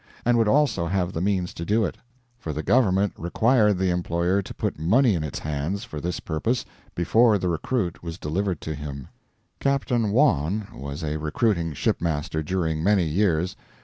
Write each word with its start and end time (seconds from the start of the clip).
And 0.25 0.35
would 0.39 0.47
also 0.47 0.87
have 0.87 1.13
the 1.13 1.21
means 1.21 1.53
to 1.53 1.63
do 1.63 1.85
it; 1.85 1.95
for 2.39 2.53
the 2.53 2.63
government 2.63 3.13
required 3.19 3.77
the 3.77 3.91
employer 3.91 4.41
to 4.41 4.53
put 4.55 4.79
money 4.79 5.13
in 5.13 5.23
its 5.23 5.37
hands 5.37 5.83
for 5.83 6.01
this 6.01 6.19
purpose 6.19 6.65
before 6.95 7.37
the 7.37 7.49
recruit 7.49 8.01
was 8.01 8.17
delivered 8.17 8.61
to 8.61 8.73
him. 8.73 9.09
Captain 9.59 10.09
Wawn 10.09 10.67
was 10.73 11.03
a 11.03 11.17
recruiting 11.19 11.73
ship 11.73 12.01
master 12.01 12.41
during 12.41 12.83
many 12.83 13.05
years. 13.05 13.55